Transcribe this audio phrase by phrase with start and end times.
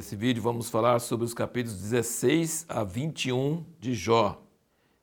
[0.00, 4.42] vídeo vamos falar sobre os capítulos 16 a 21 de Jó.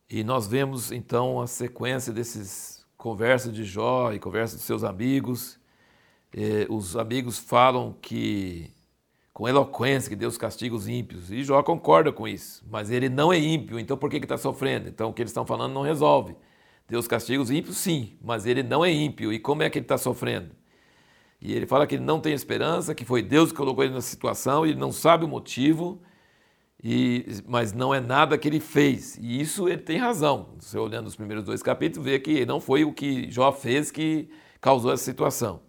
[0.09, 5.59] E nós vemos então a sequência desses conversas de Jó e conversas dos seus amigos.
[6.69, 8.73] Os amigos falam que,
[9.31, 11.31] com eloquência, que Deus castiga os ímpios.
[11.31, 14.89] E Jó concorda com isso, mas ele não é ímpio, então por que está sofrendo?
[14.89, 16.35] Então o que eles estão falando não resolve.
[16.87, 19.31] Deus castiga os ímpios, sim, mas ele não é ímpio.
[19.31, 20.49] E como é que ele está sofrendo?
[21.41, 24.09] E ele fala que ele não tem esperança, que foi Deus que colocou ele nessa
[24.09, 26.01] situação, e ele não sabe o motivo,
[26.83, 29.17] e, mas não é nada que ele fez.
[29.21, 30.49] E isso ele tem razão.
[30.59, 34.29] Você olhando os primeiros dois capítulos, vê que não foi o que Jó fez que
[34.59, 35.61] causou essa situação.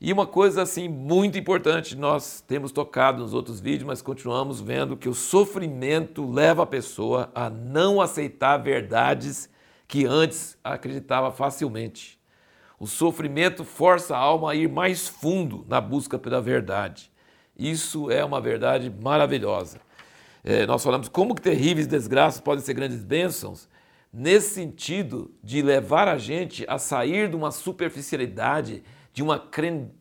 [0.00, 4.96] E uma coisa assim muito importante, nós temos tocado nos outros vídeos, mas continuamos vendo
[4.96, 9.50] que o sofrimento leva a pessoa a não aceitar verdades
[9.88, 12.17] que antes acreditava facilmente.
[12.78, 17.10] O sofrimento força a alma a ir mais fundo na busca pela verdade.
[17.58, 19.80] Isso é uma verdade maravilhosa.
[20.44, 23.68] É, nós falamos como que terríveis desgraças podem ser grandes bênçãos,
[24.12, 29.42] nesse sentido de levar a gente a sair de uma superficialidade, de uma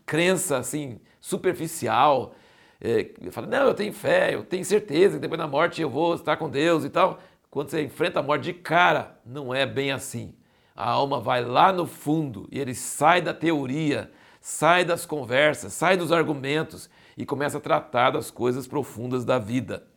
[0.05, 2.36] crença assim superficial.
[2.80, 6.14] É, fala, não, eu tenho fé, eu tenho certeza que depois da morte eu vou
[6.14, 7.20] estar com Deus e tal.
[7.50, 10.36] Quando você enfrenta a morte de cara, não é bem assim
[10.78, 15.97] a alma vai lá no fundo e ele sai da teoria, sai das conversas, sai
[15.97, 19.88] dos argumentos e começa a tratar das coisas profundas da vida.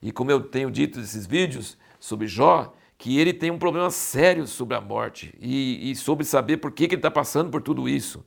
[0.00, 4.46] E como eu tenho dito nesses vídeos sobre Jó, que ele tem um problema sério
[4.46, 7.86] sobre a morte e, e sobre saber por que, que ele está passando por tudo
[7.86, 8.24] isso.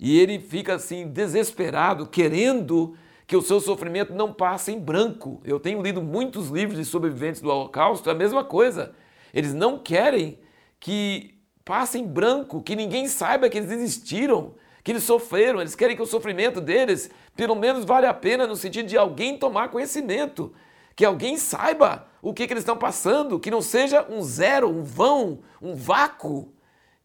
[0.00, 2.94] E ele fica assim desesperado, querendo
[3.26, 5.40] que o seu sofrimento não passe em branco.
[5.44, 8.94] Eu tenho lido muitos livros de sobreviventes do Holocausto, é a mesma coisa.
[9.34, 10.38] Eles não querem
[10.86, 11.34] que
[11.64, 14.54] passe em branco, que ninguém saiba que eles existiram,
[14.84, 15.60] que eles sofreram.
[15.60, 19.36] Eles querem que o sofrimento deles, pelo menos, vale a pena no sentido de alguém
[19.36, 20.52] tomar conhecimento,
[20.94, 24.84] que alguém saiba o que, que eles estão passando, que não seja um zero, um
[24.84, 26.54] vão, um vácuo.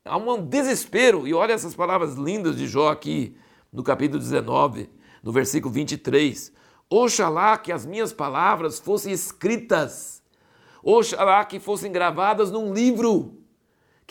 [0.06, 1.28] Há um desespero.
[1.28, 3.36] E olha essas palavras lindas de Jó aqui
[3.74, 4.92] no capítulo 19,
[5.24, 6.54] no versículo 23.
[6.88, 10.22] Oxalá que as minhas palavras fossem escritas,
[10.84, 13.41] oxalá que fossem gravadas num livro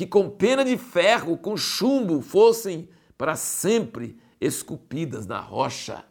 [0.01, 2.89] que com pena de ferro, com chumbo, fossem
[3.19, 6.03] para sempre esculpidas na rocha.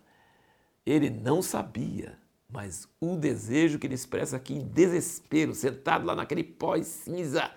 [0.85, 2.16] Ele não sabia,
[2.47, 7.50] mas o desejo que ele expressa aqui em desespero, sentado lá naquele pós-cinza,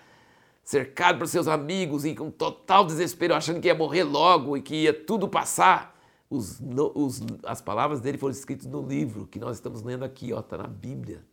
[0.63, 4.73] cercado por seus amigos e com total desespero, achando que ia morrer logo e que
[4.73, 5.95] ia tudo passar.
[6.31, 6.59] Os,
[6.95, 10.67] os, as palavras dele foram escritas no livro que nós estamos lendo aqui, está na
[10.67, 11.23] Bíblia.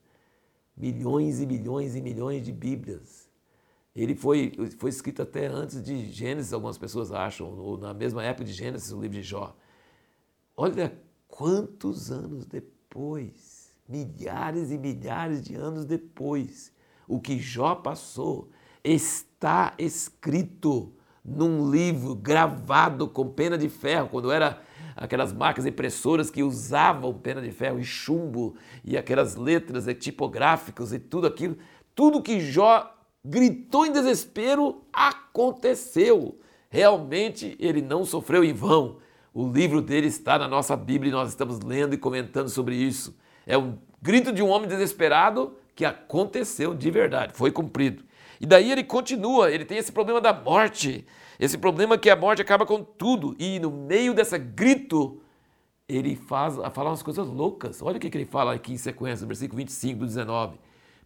[0.76, 3.29] Milhões e milhões e milhões de Bíblias.
[4.02, 8.46] Ele foi, foi escrito até antes de Gênesis, algumas pessoas acham, ou na mesma época
[8.46, 9.54] de Gênesis, o livro de Jó.
[10.56, 16.72] Olha quantos anos depois, milhares e milhares de anos depois,
[17.06, 18.48] o que Jó passou
[18.82, 24.62] está escrito num livro gravado com pena de ferro, quando era
[24.96, 30.98] aquelas máquinas impressoras que usavam pena de ferro e chumbo e aquelas letras tipográficas e
[30.98, 31.58] tudo aquilo,
[31.94, 36.38] tudo que Jó gritou em desespero, aconteceu.
[36.68, 38.98] Realmente ele não sofreu em vão.
[39.32, 43.16] O livro dele está na nossa Bíblia e nós estamos lendo e comentando sobre isso.
[43.46, 48.04] É um grito de um homem desesperado que aconteceu de verdade, foi cumprido.
[48.40, 51.06] E daí ele continua, ele tem esse problema da morte,
[51.38, 53.36] esse problema que a morte acaba com tudo.
[53.38, 55.20] E no meio dessa grito,
[55.88, 57.82] ele faz, fala umas coisas loucas.
[57.82, 60.58] Olha o que ele fala aqui em sequência, versículo 25 do 19.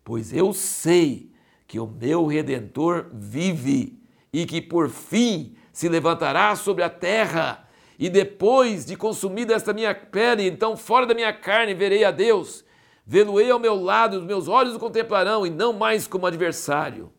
[0.05, 1.34] Pois eu sei
[1.67, 3.99] que o meu redentor vive
[4.33, 7.69] e que por fim se levantará sobre a terra.
[7.99, 12.65] E depois de consumida esta minha pele, então fora da minha carne verei a Deus.
[13.07, 17.13] Vê-lo-ei ao meu lado, os meus olhos o contemplarão, e não mais como adversário.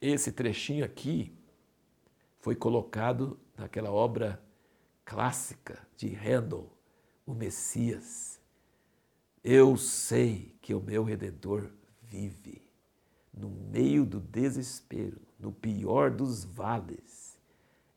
[0.00, 1.34] Esse trechinho aqui
[2.38, 4.40] foi colocado naquela obra
[5.04, 6.70] clássica de Handel,
[7.26, 8.40] O Messias.
[9.42, 11.70] Eu sei que o meu Redentor
[12.02, 12.63] vive
[13.36, 17.38] no meio do desespero, no pior dos vales,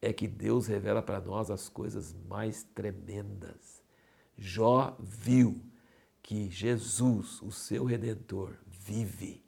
[0.02, 3.82] é que Deus revela para nós as coisas mais tremendas.
[4.38, 5.62] Jó viu
[6.22, 9.44] que Jesus, o seu redentor, vive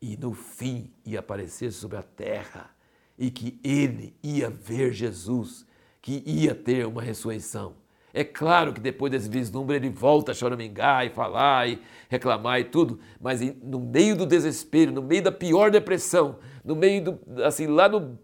[0.00, 2.70] e no fim ia aparecer sobre a terra
[3.18, 5.66] e que ele ia ver Jesus,
[6.00, 7.74] que ia ter uma ressurreição.
[8.12, 12.64] É claro que depois desse vislumbre ele volta a choramingar e falar e reclamar e
[12.64, 17.66] tudo, mas no meio do desespero, no meio da pior depressão, no meio do, assim,
[17.66, 18.18] lá no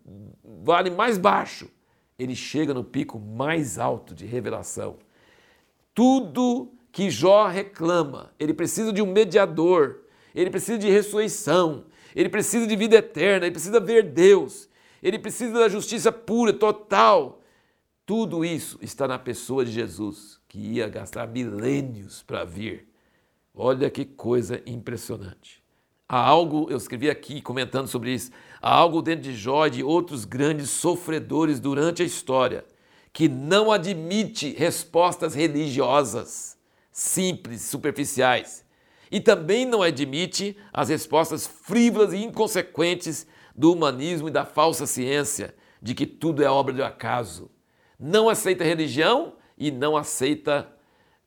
[0.63, 1.69] vale mais baixo,
[2.19, 4.97] ele chega no pico mais alto de revelação.
[5.95, 8.33] Tudo que Jó reclama.
[8.39, 10.01] Ele precisa de um mediador,
[10.35, 11.85] ele precisa de ressurreição,
[12.15, 14.69] ele precisa de vida eterna, ele precisa ver Deus,
[15.03, 17.41] ele precisa da justiça pura, total.
[18.07, 22.87] Tudo isso está na pessoa de Jesus, que ia gastar milênios para vir.
[23.55, 25.65] Olha que coisa impressionante.
[26.07, 28.31] Há algo, eu escrevi aqui comentando sobre isso,
[28.61, 32.65] há algo dentro de Jó e de outros grandes sofredores durante a história
[33.11, 36.59] que não admite respostas religiosas
[36.93, 38.65] simples, superficiais.
[39.11, 45.55] E também não admite as respostas frívolas e inconsequentes do humanismo e da falsa ciência,
[45.81, 47.51] de que tudo é obra de acaso.
[47.99, 50.71] Não aceita religião e não aceita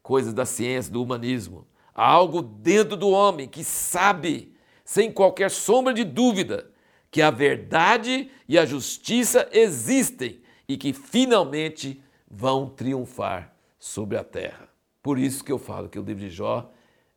[0.02, 1.68] coisas da ciência, do humanismo.
[1.94, 4.56] Há algo dentro do homem que sabe,
[4.86, 6.70] sem qualquer sombra de dúvida,
[7.10, 14.70] que a verdade e a justiça existem e que finalmente vão triunfar sobre a terra.
[15.02, 16.70] Por isso que eu falo que o livro de Jó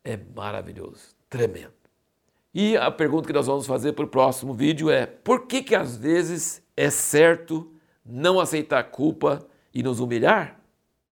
[0.03, 1.73] é maravilhoso, tremendo.
[2.53, 5.75] E a pergunta que nós vamos fazer para o próximo vídeo é: por que que
[5.75, 7.71] às vezes é certo
[8.05, 10.60] não aceitar culpa e nos humilhar?